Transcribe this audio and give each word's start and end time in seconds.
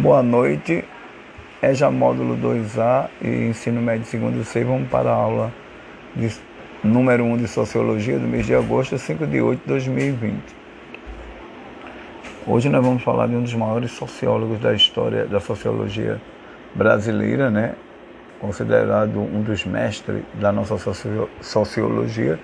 Boa 0.00 0.22
noite, 0.22 0.84
EJA 1.60 1.90
Módulo 1.90 2.36
2A 2.36 3.08
e 3.20 3.48
Ensino 3.48 3.82
Médio 3.82 4.06
Segundo 4.06 4.44
C. 4.44 4.62
Vamos 4.62 4.88
para 4.88 5.10
a 5.10 5.12
aula 5.12 5.52
de, 6.14 6.32
número 6.84 7.24
1 7.24 7.38
de 7.38 7.48
Sociologia 7.48 8.16
do 8.16 8.28
mês 8.28 8.46
de 8.46 8.54
agosto, 8.54 8.96
5 8.96 9.26
de 9.26 9.40
8 9.40 9.60
de 9.60 9.66
2020. 9.66 10.40
Hoje 12.46 12.68
nós 12.68 12.84
vamos 12.84 13.02
falar 13.02 13.26
de 13.26 13.34
um 13.34 13.42
dos 13.42 13.52
maiores 13.54 13.90
sociólogos 13.90 14.60
da 14.60 14.72
história 14.72 15.26
da 15.26 15.40
sociologia 15.40 16.20
brasileira, 16.76 17.50
né? 17.50 17.74
considerado 18.40 19.18
um 19.18 19.42
dos 19.42 19.64
mestres 19.64 20.22
da 20.34 20.52
nossa 20.52 20.76
sociologia, 21.40 22.38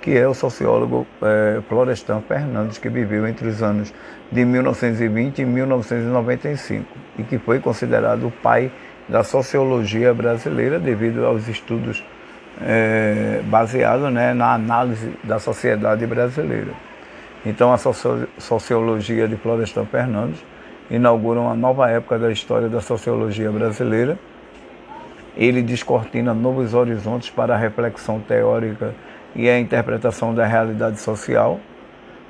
que 0.00 0.16
é 0.16 0.26
o 0.26 0.34
sociólogo 0.34 1.06
é, 1.22 1.60
Florestan 1.68 2.22
Fernandes, 2.22 2.78
que 2.78 2.88
viveu 2.88 3.26
entre 3.26 3.48
os 3.48 3.62
anos 3.62 3.92
de 4.32 4.44
1920 4.44 5.40
e 5.40 5.44
1995 5.44 6.86
e 7.18 7.22
que 7.22 7.38
foi 7.38 7.60
considerado 7.60 8.26
o 8.26 8.30
pai 8.30 8.70
da 9.08 9.22
sociologia 9.22 10.14
brasileira 10.14 10.78
devido 10.78 11.26
aos 11.26 11.48
estudos 11.48 12.02
é, 12.62 13.40
baseados 13.44 14.12
né, 14.12 14.32
na 14.32 14.54
análise 14.54 15.12
da 15.24 15.38
sociedade 15.38 16.06
brasileira. 16.06 16.72
Então, 17.44 17.72
a 17.72 17.78
sociologia 17.78 19.26
de 19.26 19.36
Florestan 19.36 19.86
Fernandes 19.86 20.44
inaugura 20.90 21.40
uma 21.40 21.54
nova 21.54 21.90
época 21.90 22.18
da 22.18 22.30
história 22.30 22.68
da 22.68 22.80
sociologia 22.80 23.50
brasileira. 23.50 24.18
Ele 25.36 25.62
descortina 25.62 26.34
novos 26.34 26.74
horizontes 26.74 27.30
para 27.30 27.54
a 27.54 27.56
reflexão 27.56 28.20
teórica 28.20 28.94
e 29.34 29.48
a 29.48 29.58
interpretação 29.58 30.34
da 30.34 30.46
realidade 30.46 31.00
social. 31.00 31.60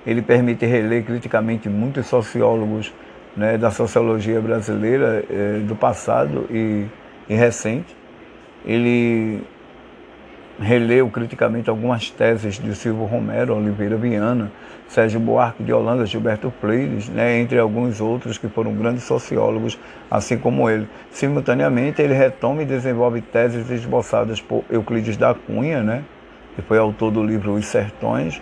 Ele 0.06 0.22
permite 0.22 0.64
reler 0.64 1.04
criticamente 1.04 1.68
muitos 1.68 2.06
sociólogos 2.06 2.92
né, 3.36 3.58
da 3.58 3.70
sociologia 3.70 4.41
brasileira 4.41 5.24
eh, 5.30 5.60
do 5.66 5.77
passado 5.77 6.46
e, 6.50 6.86
e 7.28 7.34
recente. 7.34 7.97
Ele 8.64 9.42
releu 10.60 11.08
criticamente 11.08 11.70
algumas 11.70 12.10
teses 12.10 12.58
de 12.58 12.75
Silvio 12.75 13.05
Romero, 13.05 13.56
Oliveira 13.56 13.97
Viana, 13.97 14.53
Sérgio 14.88 15.19
Buarque 15.19 15.62
de 15.62 15.72
Holanda, 15.72 16.05
Gilberto 16.05 16.53
Freire, 16.60 17.10
né, 17.10 17.38
entre 17.38 17.58
alguns 17.58 18.00
outros 18.00 18.36
que 18.36 18.48
foram 18.48 18.75
grandes 18.75 19.05
sociólogos, 19.05 19.78
assim 20.10 20.36
como 20.36 20.69
ele. 20.69 20.86
Simultaneamente, 21.10 22.03
ele 22.03 22.12
retoma 22.12 22.62
e 22.62 22.66
desenvolve 22.66 23.22
teses 23.22 23.70
esboçadas 23.70 24.41
por 24.41 24.64
Euclides 24.69 25.16
da 25.16 25.32
Cunha, 25.32 25.82
né, 25.82 26.03
que 26.55 26.62
foi 26.62 26.79
autor 26.79 27.11
do 27.11 27.23
livro 27.23 27.53
Os 27.53 27.67
Sertões, 27.67 28.41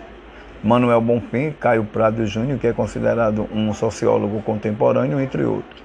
Manuel 0.63 0.99
Bonfim, 0.99 1.51
Caio 1.59 1.85
Prado 1.85 2.25
Júnior, 2.25 2.59
que 2.59 2.67
é 2.67 2.73
considerado 2.73 3.47
um 3.53 3.73
sociólogo 3.73 4.41
contemporâneo, 4.41 5.19
entre 5.19 5.43
outros. 5.43 5.81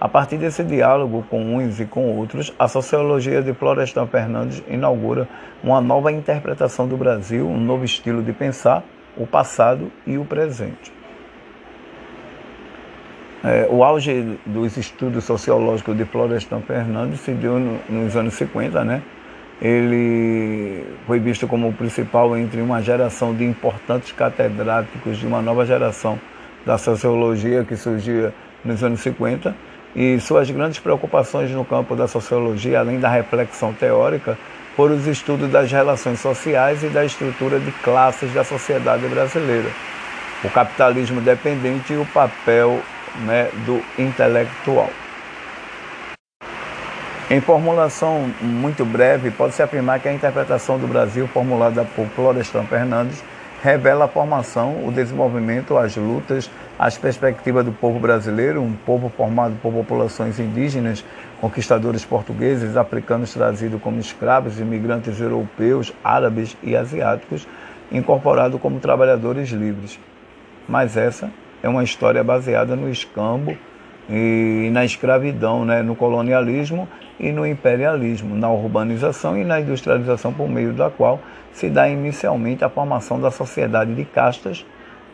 A 0.00 0.08
partir 0.08 0.38
desse 0.38 0.64
diálogo 0.64 1.24
com 1.28 1.56
uns 1.56 1.78
e 1.78 1.84
com 1.84 2.16
outros, 2.16 2.52
a 2.58 2.66
sociologia 2.66 3.42
de 3.42 3.52
Florestan 3.52 4.06
Fernandes 4.06 4.62
inaugura 4.68 5.28
uma 5.62 5.80
nova 5.80 6.10
interpretação 6.10 6.88
do 6.88 6.96
Brasil, 6.96 7.46
um 7.46 7.60
novo 7.60 7.84
estilo 7.84 8.22
de 8.22 8.32
pensar 8.32 8.82
o 9.16 9.26
passado 9.26 9.92
e 10.06 10.16
o 10.16 10.24
presente. 10.24 10.92
É, 13.42 13.66
o 13.70 13.82
auge 13.82 14.38
dos 14.44 14.76
estudos 14.76 15.24
sociológicos 15.24 15.96
de 15.96 16.04
Florestan 16.04 16.60
Fernandes 16.60 17.20
se 17.20 17.32
deu 17.32 17.58
no, 17.58 17.78
nos 17.88 18.16
anos 18.16 18.34
50, 18.34 18.84
né? 18.84 19.02
Ele 19.60 20.84
foi 21.06 21.18
visto 21.18 21.46
como 21.46 21.68
o 21.68 21.72
principal 21.72 22.36
entre 22.36 22.60
uma 22.60 22.80
geração 22.80 23.34
de 23.34 23.44
importantes 23.44 24.12
catedráticos 24.12 25.18
de 25.18 25.26
uma 25.26 25.42
nova 25.42 25.66
geração 25.66 26.18
da 26.64 26.78
sociologia 26.78 27.64
que 27.64 27.76
surgia 27.76 28.32
nos 28.64 28.82
anos 28.82 29.00
50 29.00 29.54
e 29.94 30.18
suas 30.20 30.50
grandes 30.50 30.78
preocupações 30.78 31.50
no 31.50 31.64
campo 31.64 31.96
da 31.96 32.06
sociologia, 32.06 32.80
além 32.80 33.00
da 33.00 33.08
reflexão 33.08 33.72
teórica, 33.72 34.38
foram 34.76 34.94
os 34.94 35.06
estudos 35.06 35.50
das 35.50 35.70
relações 35.70 36.20
sociais 36.20 36.82
e 36.82 36.88
da 36.88 37.04
estrutura 37.04 37.58
de 37.58 37.70
classes 37.72 38.32
da 38.32 38.44
sociedade 38.44 39.06
brasileira, 39.08 39.68
o 40.44 40.48
capitalismo 40.48 41.20
dependente 41.20 41.92
e 41.92 41.96
o 41.96 42.06
papel 42.06 42.80
né, 43.26 43.48
do 43.66 43.82
intelectual. 43.98 44.90
Em 47.32 47.40
formulação 47.40 48.28
muito 48.40 48.84
breve, 48.84 49.30
pode-se 49.30 49.62
afirmar 49.62 50.00
que 50.00 50.08
a 50.08 50.12
interpretação 50.12 50.80
do 50.80 50.88
Brasil 50.88 51.28
formulada 51.28 51.84
por 51.84 52.04
Florestan 52.08 52.64
Fernandes 52.64 53.22
revela 53.62 54.06
a 54.06 54.08
formação, 54.08 54.84
o 54.84 54.90
desenvolvimento, 54.90 55.78
as 55.78 55.94
lutas, 55.96 56.50
as 56.76 56.98
perspectivas 56.98 57.64
do 57.64 57.70
povo 57.70 58.00
brasileiro, 58.00 58.60
um 58.60 58.72
povo 58.72 59.08
formado 59.16 59.54
por 59.62 59.72
populações 59.72 60.40
indígenas, 60.40 61.04
conquistadores 61.40 62.04
portugueses, 62.04 62.76
africanos 62.76 63.32
trazidos 63.32 63.80
como 63.80 64.00
escravos, 64.00 64.58
imigrantes 64.58 65.20
europeus, 65.20 65.92
árabes 66.02 66.56
e 66.64 66.74
asiáticos, 66.74 67.46
incorporados 67.92 68.60
como 68.60 68.80
trabalhadores 68.80 69.50
livres. 69.50 70.00
Mas 70.68 70.96
essa 70.96 71.30
é 71.62 71.68
uma 71.68 71.84
história 71.84 72.24
baseada 72.24 72.74
no 72.74 72.90
escambo 72.90 73.56
e 74.08 74.70
na 74.72 74.84
escravidão, 74.84 75.64
né, 75.64 75.82
no 75.82 75.94
colonialismo 75.94 76.88
e 77.18 77.30
no 77.32 77.46
imperialismo, 77.46 78.34
na 78.34 78.50
urbanização 78.50 79.36
e 79.36 79.44
na 79.44 79.60
industrialização 79.60 80.32
por 80.32 80.48
meio 80.48 80.72
da 80.72 80.90
qual 80.90 81.20
se 81.52 81.68
dá 81.68 81.88
inicialmente 81.88 82.64
a 82.64 82.68
formação 82.68 83.20
da 83.20 83.30
sociedade 83.30 83.94
de 83.94 84.04
castas 84.04 84.64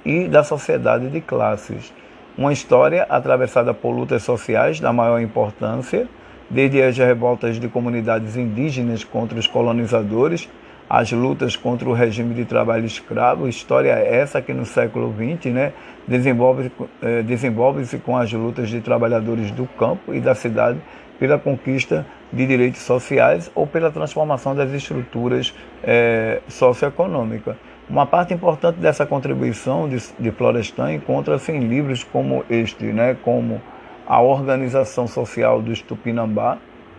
e 0.04 0.28
da 0.28 0.44
sociedade 0.44 1.08
de 1.08 1.20
classes. 1.20 1.92
Uma 2.38 2.52
história 2.52 3.04
atravessada 3.08 3.72
por 3.72 3.91
lutas 3.91 4.22
sociais 4.22 4.78
da 4.78 4.92
maior 4.92 5.20
importância, 5.20 6.06
desde 6.48 6.82
as 6.82 6.97
revoltas 6.97 7.58
de 7.58 7.68
comunidades 7.68 8.36
indígenas 8.36 9.03
contra 9.03 9.38
os 9.38 9.47
colonizadores, 9.47 10.48
as 10.88 11.10
lutas 11.10 11.56
contra 11.56 11.88
o 11.88 11.92
regime 11.92 12.34
de 12.34 12.44
trabalho 12.44 12.86
escravo, 12.86 13.48
história 13.48 13.91
essa 13.91 14.41
que 14.41 14.52
no 14.52 14.64
século 14.64 15.12
XX 15.12 15.52
né, 15.52 15.72
desenvolve, 16.06 16.70
eh, 17.02 17.22
desenvolve-se 17.22 17.98
com 17.98 18.16
as 18.16 18.32
lutas 18.32 18.69
de 18.69 18.80
trabalhadores 18.80 19.50
do 19.50 19.66
campo 19.66 20.14
e 20.14 20.20
da 20.20 20.34
cidade 20.34 20.78
pela 21.19 21.38
conquista 21.38 22.06
de 22.32 22.47
direitos 22.47 22.82
sociais 22.82 23.50
ou 23.54 23.66
pela 23.66 23.91
transformação 23.91 24.54
das 24.54 24.70
estruturas 24.72 25.54
eh, 25.82 26.41
socioeconômicas. 26.48 27.56
Uma 27.88 28.04
parte 28.04 28.34
importante 28.34 28.78
dessa 28.80 29.06
contribuição 29.06 29.88
de, 29.88 29.98
de 30.18 30.30
Florestan 30.32 30.92
encontra-se 30.92 31.53
em 31.53 31.60
livros 31.60 32.04
como 32.04 32.44
este, 32.50 32.84
né, 32.86 33.16
como 33.22 33.60
A 34.06 34.20
Organização 34.20 35.06
Social 35.06 35.62
dos 35.62 35.80
Tupinambá, 35.82 36.58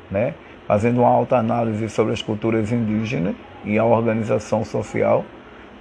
né, 0.09 0.33
fazendo 0.67 0.99
uma 0.99 1.09
alta 1.09 1.37
análise 1.37 1.87
sobre 1.89 2.13
as 2.13 2.21
culturas 2.21 2.71
indígenas 2.71 3.35
e 3.63 3.77
a 3.77 3.85
organização 3.85 4.65
social, 4.65 5.25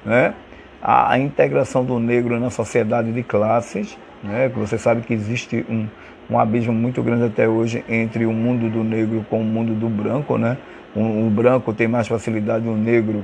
né? 0.05 0.35
a, 0.81 1.13
a 1.13 1.19
integração 1.19 1.85
do 1.85 1.99
negro 1.99 2.39
na 2.39 2.51
sociedade 2.51 3.13
de 3.13 3.23
classes, 3.23 3.99
né? 4.23 4.49
você 4.49 4.79
sabe 4.79 5.03
que 5.03 5.13
existe 5.13 5.67
um, 5.69 5.89
um 6.31 6.39
abismo 6.39 6.73
muito 6.73 7.03
grande 7.03 7.25
até 7.25 7.49
hoje 7.49 7.85
entre 7.89 8.25
o 8.25 8.33
mundo 8.33 8.71
do 8.71 8.85
negro 8.85 9.27
com 9.29 9.41
o 9.41 9.45
mundo 9.45 9.75
do 9.75 9.89
branco, 9.89 10.39
né? 10.39 10.57
O, 10.95 11.27
o 11.27 11.31
branco 11.31 11.75
tem 11.75 11.87
mais 11.87 12.09
facilidade, 12.09 12.67
o 12.67 12.75
negro 12.75 13.23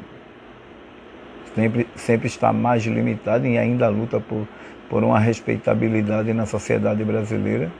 sempre, 1.55 1.87
sempre 1.95 2.27
está 2.27 2.53
mais 2.53 2.85
limitado 2.85 3.47
e 3.47 3.57
ainda 3.57 3.89
luta 3.89 4.21
por, 4.21 4.47
por 4.89 5.03
uma 5.03 5.19
respeitabilidade 5.19 6.33
na 6.33 6.47
sociedade 6.47 7.03
brasileira. 7.05 7.71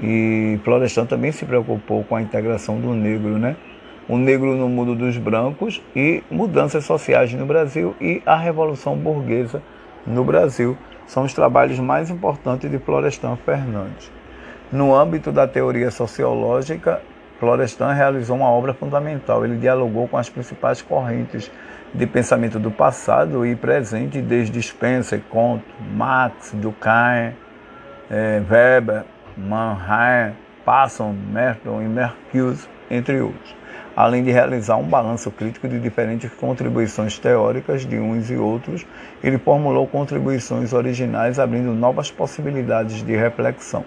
E 0.00 0.58
Florestan 0.64 1.06
também 1.06 1.32
se 1.32 1.44
preocupou 1.44 2.04
com 2.04 2.16
a 2.16 2.22
integração 2.22 2.80
do 2.80 2.92
negro, 2.92 3.38
né? 3.38 3.56
O 4.08 4.16
negro 4.18 4.56
no 4.56 4.68
mundo 4.68 4.94
dos 4.94 5.16
brancos 5.16 5.80
e 5.94 6.22
mudanças 6.30 6.84
sociais 6.84 7.32
no 7.32 7.46
Brasil 7.46 7.94
e 8.00 8.22
a 8.26 8.36
Revolução 8.36 8.96
Burguesa 8.96 9.62
no 10.06 10.24
Brasil. 10.24 10.76
São 11.06 11.24
os 11.24 11.32
trabalhos 11.32 11.78
mais 11.78 12.10
importantes 12.10 12.70
de 12.70 12.78
Florestan 12.78 13.36
Fernandes. 13.36 14.10
No 14.72 14.94
âmbito 14.94 15.30
da 15.30 15.46
teoria 15.46 15.90
sociológica, 15.90 17.00
Florestan 17.38 17.92
realizou 17.92 18.36
uma 18.36 18.48
obra 18.48 18.72
fundamental. 18.72 19.44
Ele 19.44 19.56
dialogou 19.56 20.08
com 20.08 20.16
as 20.16 20.28
principais 20.28 20.80
correntes 20.80 21.50
de 21.92 22.06
pensamento 22.06 22.58
do 22.58 22.70
passado 22.70 23.44
e 23.44 23.54
presente, 23.54 24.22
desde 24.22 24.62
Spencer, 24.62 25.20
Comte, 25.28 25.64
Marx, 25.94 26.52
Durkheim, 26.54 27.34
eh, 28.10 28.42
Weber, 28.48 29.04
Mannheim, 29.36 30.34
Passon, 30.64 31.12
Merton 31.12 31.82
e 31.82 31.86
Mercuse, 31.86 32.68
entre 32.90 33.20
outros, 33.20 33.56
além 33.96 34.22
de 34.22 34.30
realizar 34.30 34.76
um 34.76 34.84
balanço 34.84 35.30
crítico 35.30 35.68
de 35.68 35.80
diferentes 35.80 36.30
contribuições 36.34 37.18
teóricas 37.18 37.86
de 37.86 37.98
uns 37.98 38.30
e 38.30 38.36
outros, 38.36 38.86
ele 39.22 39.38
formulou 39.38 39.86
contribuições 39.86 40.72
originais 40.72 41.38
abrindo 41.38 41.72
novas 41.74 42.10
possibilidades 42.10 43.02
de 43.02 43.16
reflexão. 43.16 43.84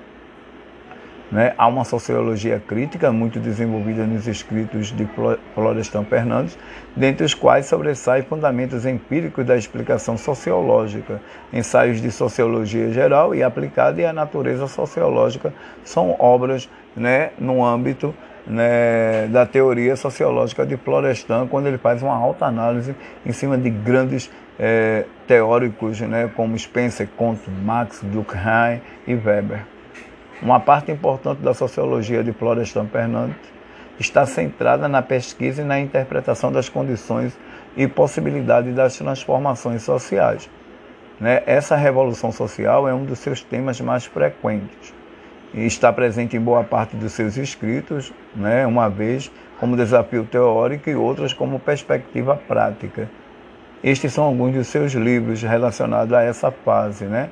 Né? 1.36 1.54
Há 1.58 1.68
uma 1.68 1.84
sociologia 1.84 2.64
crítica 2.66 3.12
muito 3.12 3.42
desenvolvida 3.42 4.06
nos 4.06 4.26
escritos 4.26 4.94
de 4.94 5.06
Florestan 5.54 6.06
Fernandes, 6.06 6.58
dentre 6.96 7.26
os 7.26 7.34
quais 7.34 7.66
sobressai 7.66 8.22
fundamentos 8.22 8.86
empíricos 8.86 9.46
da 9.46 9.58
explicação 9.58 10.18
sociológica, 10.18 11.22
ensaios 11.52 12.02
de 12.02 12.10
sociologia 12.10 12.90
geral 12.94 13.36
e 13.36 13.44
aplicada 13.44 14.00
e 14.00 14.06
a 14.06 14.14
natureza 14.14 14.66
sociológica 14.68 15.54
são 15.84 16.16
obras 16.20 16.70
né, 16.96 17.32
no 17.38 17.66
âmbito 17.66 18.16
né, 18.48 19.28
da 19.28 19.46
teoria 19.46 19.98
sociológica 19.98 20.66
de 20.66 20.78
Florestan, 20.78 21.48
quando 21.48 21.68
ele 21.68 21.78
faz 21.78 22.02
uma 22.02 22.16
alta 22.16 22.46
análise 22.46 22.96
em 23.26 23.34
cima 23.34 23.58
de 23.58 23.70
grandes 23.70 24.32
é, 24.58 25.04
teóricos 25.28 26.00
né, 26.00 26.32
como 26.34 26.58
Spencer, 26.58 27.10
Comte, 27.18 27.50
Marx, 27.50 28.00
Durkheim 28.04 28.80
e 29.06 29.14
Weber. 29.16 29.75
Uma 30.42 30.60
parte 30.60 30.92
importante 30.92 31.42
da 31.42 31.54
sociologia 31.54 32.24
de 32.24 32.34
Florestan 32.34 32.88
Fernandes 32.88 33.38
está 34.00 34.26
centrada 34.26 34.88
na 34.88 35.02
pesquisa 35.02 35.62
e 35.62 35.66
na 35.66 35.80
interpretação 35.80 36.52
das 36.52 36.68
condições 36.68 37.38
e 37.78 37.88
possibilidades 37.88 38.76
das 38.76 38.98
transformações 38.98 39.84
sociais. 39.84 40.50
Né? 41.20 41.42
Essa 41.46 41.78
revolução 41.78 42.32
social 42.32 42.88
é 42.88 42.94
um 42.94 43.06
dos 43.06 43.20
seus 43.20 43.42
temas 43.42 43.80
mais 43.80 44.06
frequentes 44.06 44.94
e 45.54 45.66
está 45.66 45.92
presente 45.94 46.36
em 46.36 46.42
boa 46.42 46.64
parte 46.66 46.98
dos 46.98 47.14
seus 47.14 47.38
escritos, 47.38 48.14
né? 48.36 48.68
uma 48.68 48.90
vez 48.90 49.32
como 49.58 49.78
desafio 49.78 50.26
teórico 50.26 50.90
e 50.90 50.96
outras 50.96 51.32
como 51.32 51.60
perspectiva 51.60 52.36
prática. 52.36 53.10
Estes 53.82 54.12
são 54.12 54.26
alguns 54.26 54.54
dos 54.54 54.68
seus 54.68 54.92
livros 54.94 55.42
relacionados 55.42 56.12
a 56.12 56.24
essa 56.24 56.52
fase, 56.52 57.06
né? 57.06 57.30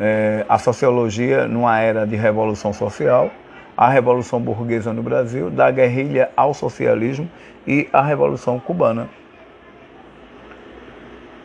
É, 0.00 0.46
a 0.48 0.58
sociologia 0.58 1.46
numa 1.46 1.78
era 1.78 2.06
de 2.06 2.16
revolução 2.16 2.72
social, 2.72 3.30
a 3.76 3.88
revolução 3.88 4.40
burguesa 4.40 4.94
no 4.94 5.02
Brasil, 5.02 5.50
da 5.50 5.70
guerrilha 5.70 6.30
ao 6.34 6.54
socialismo 6.54 7.28
e 7.66 7.86
a 7.92 8.00
revolução 8.00 8.58
cubana. 8.58 9.08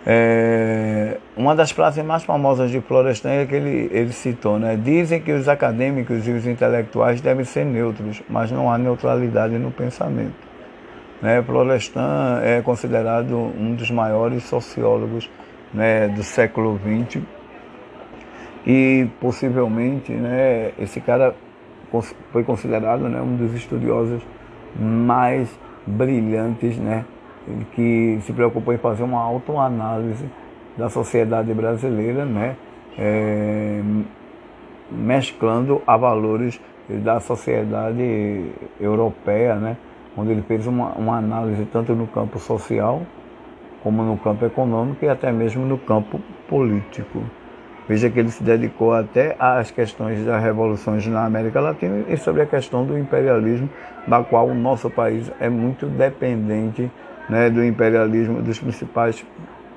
É, 0.07 1.17
uma 1.35 1.55
das 1.55 1.71
frases 1.71 2.03
mais 2.05 2.23
famosas 2.23 2.71
de 2.71 2.79
Florestan 2.79 3.29
é 3.29 3.45
que 3.45 3.55
ele, 3.55 3.89
ele 3.91 4.13
citou, 4.13 4.57
né? 4.57 4.79
Dizem 4.81 5.19
que 5.19 5.31
os 5.31 5.49
acadêmicos 5.49 6.27
e 6.27 6.31
os 6.31 6.45
intelectuais 6.45 7.19
devem 7.19 7.43
ser 7.43 7.65
neutros, 7.65 8.21
mas 8.29 8.51
não 8.51 8.71
há 8.71 8.77
neutralidade 8.77 9.57
no 9.57 9.71
pensamento. 9.71 10.45
Né? 11.21 11.41
Florestan 11.41 12.39
é 12.43 12.61
considerado 12.61 13.35
um 13.35 13.73
dos 13.73 13.89
maiores 13.89 14.43
sociólogos 14.43 15.29
né, 15.73 16.07
do 16.07 16.23
século 16.23 16.79
XX 16.79 17.23
e 18.65 19.07
possivelmente, 19.19 20.11
né, 20.11 20.71
esse 20.79 20.99
cara 20.99 21.35
foi 22.31 22.43
considerado 22.43 23.07
né, 23.07 23.21
um 23.21 23.35
dos 23.35 23.53
estudiosos 23.53 24.21
mais 24.77 25.47
brilhantes, 25.85 26.77
né, 26.77 27.05
que 27.73 28.19
se 28.23 28.33
preocupou 28.33 28.73
em 28.73 28.77
fazer 28.77 29.03
uma 29.03 29.21
autoanálise 29.21 30.25
da 30.75 30.89
sociedade 30.89 31.53
brasileira, 31.53 32.25
né, 32.25 32.55
é, 32.97 33.81
mesclando 34.91 35.81
a 35.85 35.95
valores 35.95 36.59
da 36.89 37.19
sociedade 37.19 38.51
europeia, 38.79 39.55
né, 39.55 39.77
onde 40.17 40.31
ele 40.31 40.41
fez 40.41 40.65
uma, 40.65 40.91
uma 40.93 41.17
análise 41.17 41.65
tanto 41.65 41.93
no 41.93 42.07
campo 42.07 42.39
social 42.39 43.03
como 43.83 44.01
no 44.01 44.17
campo 44.17 44.43
econômico 44.43 45.05
e 45.05 45.09
até 45.09 45.31
mesmo 45.31 45.63
no 45.63 45.77
campo 45.77 46.19
político. 46.49 47.21
Veja 47.87 48.09
que 48.09 48.19
ele 48.19 48.29
se 48.29 48.43
dedicou 48.43 48.93
até 48.93 49.35
às 49.37 49.69
questões 49.69 50.25
das 50.25 50.41
revoluções 50.41 51.05
na 51.05 51.23
América 51.23 51.59
Latina 51.59 52.05
e 52.09 52.17
sobre 52.17 52.41
a 52.41 52.45
questão 52.45 52.83
do 52.85 52.97
imperialismo, 52.97 53.69
da 54.07 54.23
qual 54.23 54.47
o 54.47 54.55
nosso 54.55 54.89
país 54.89 55.31
é 55.39 55.49
muito 55.49 55.85
dependente 55.85 56.91
né, 57.29 57.49
do 57.49 57.63
imperialismo 57.63 58.41
dos 58.41 58.59
principais 58.59 59.23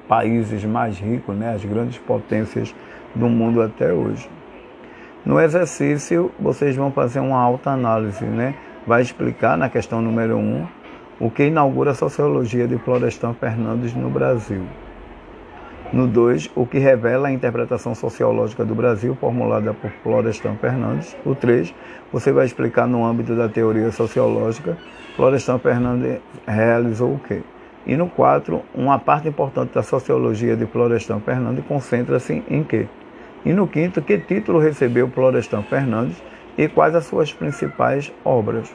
países 0.09 0.65
mais 0.65 0.99
ricos, 0.99 1.37
né, 1.37 1.53
as 1.55 1.65
grandes 1.65 1.99
potências 1.99 2.75
do 3.15 3.29
mundo 3.29 3.61
até 3.61 3.93
hoje. 3.93 4.29
No 5.25 5.39
exercício, 5.39 6.31
vocês 6.41 6.75
vão 6.75 6.91
fazer 6.91 7.21
uma 7.21 7.39
alta 7.39 7.71
análise, 7.71 8.25
né? 8.25 8.55
vai 8.87 9.03
explicar 9.03 9.59
na 9.59 9.69
questão 9.69 10.01
número 10.01 10.37
1 10.37 10.41
um, 10.41 10.67
o 11.21 11.31
que 11.31 11.45
inaugura 11.45 11.91
a 11.91 11.95
sociologia 11.95 12.67
de 12.67 12.79
Florestan 12.79 13.35
Fernandes 13.35 13.93
no 13.93 14.09
Brasil. 14.09 14.63
No 15.91 16.07
2, 16.07 16.51
o 16.55 16.67
que 16.67 16.79
revela 16.79 17.29
a 17.29 17.33
interpretação 17.33 17.95
sociológica 17.95 18.63
do 18.63 18.75
Brasil, 18.75 19.15
formulada 19.15 19.73
por 19.73 19.91
Florestan 20.03 20.55
Fernandes. 20.57 21.17
O 21.25 21.35
3, 21.35 21.75
você 22.13 22.31
vai 22.31 22.45
explicar 22.45 22.87
no 22.87 23.07
âmbito 23.07 23.35
da 23.35 23.49
teoria 23.49 23.91
sociológica, 23.91 24.77
Florestan 25.17 25.59
Fernandes 25.59 26.21
realizou 26.47 27.15
o 27.15 27.19
quê? 27.19 27.41
E 27.87 27.97
no 27.97 28.07
4, 28.07 28.63
uma 28.75 28.99
parte 28.99 29.29
importante 29.29 29.73
da 29.73 29.83
sociologia 29.83 30.55
de 30.55 30.67
Florestan 30.67 31.21
Fernandes 31.21 31.65
concentra-se 31.65 32.45
em 32.51 32.63
quê? 32.63 32.87
E 33.43 33.55
no 33.55 33.67
quinto, 33.67 34.03
que 34.03 34.19
título 34.19 34.59
recebeu 34.59 35.09
Florestan 35.09 35.63
Fernandes 35.63 36.23
e 36.59 36.69
quais 36.69 36.95
as 36.95 37.07
suas 37.07 37.33
principais 37.33 38.13
obras? 38.23 38.71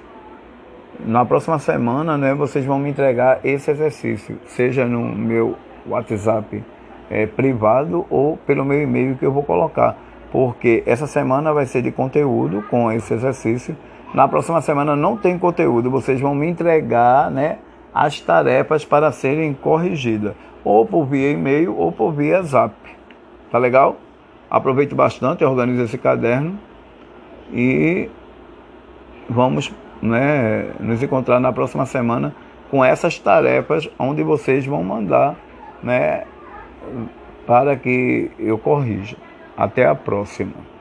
Na 1.05 1.23
próxima 1.23 1.59
semana, 1.59 2.17
né, 2.17 2.33
vocês 2.33 2.65
vão 2.65 2.79
me 2.79 2.89
entregar 2.89 3.39
esse 3.43 3.69
exercício, 3.69 4.39
seja 4.47 4.85
no 4.85 5.03
meu 5.03 5.55
WhatsApp 5.85 6.63
é, 7.09 7.25
privado 7.25 8.05
ou 8.09 8.37
pelo 8.37 8.65
meu 8.65 8.81
e-mail 8.81 9.15
que 9.15 9.25
eu 9.25 9.31
vou 9.31 9.43
colocar, 9.43 9.97
porque 10.31 10.83
essa 10.85 11.07
semana 11.07 11.53
vai 11.53 11.65
ser 11.65 11.81
de 11.81 11.91
conteúdo 11.91 12.63
com 12.69 12.91
esse 12.91 13.13
exercício. 13.13 13.75
Na 14.13 14.27
próxima 14.27 14.61
semana 14.61 14.95
não 14.95 15.17
tem 15.17 15.37
conteúdo, 15.37 15.89
vocês 15.89 16.19
vão 16.19 16.35
me 16.35 16.47
entregar 16.47 17.31
né, 17.31 17.57
as 17.93 18.19
tarefas 18.19 18.85
para 18.85 19.11
serem 19.11 19.53
corrigidas, 19.53 20.33
ou 20.63 20.85
por 20.85 21.05
via 21.05 21.31
e-mail 21.31 21.75
ou 21.75 21.91
por 21.91 22.11
via 22.11 22.41
zap. 22.43 22.73
Tá 23.51 23.57
legal? 23.57 23.97
Aproveite 24.49 24.93
bastante, 24.93 25.43
organize 25.43 25.81
esse 25.81 25.97
caderno 25.97 26.57
e 27.51 28.09
vamos 29.29 29.73
né, 30.01 30.71
nos 30.79 31.01
encontrar 31.01 31.39
na 31.39 31.51
próxima 31.51 31.85
semana 31.85 32.35
com 32.69 32.83
essas 32.83 33.19
tarefas 33.19 33.89
onde 33.97 34.23
vocês 34.23 34.65
vão 34.65 34.83
mandar 34.83 35.35
né, 35.81 36.23
para 37.45 37.77
que 37.79 38.35
eu 38.37 38.59
corrija. 38.59 39.17
Até 39.55 39.85
a 39.85 39.95
próxima. 39.95 40.72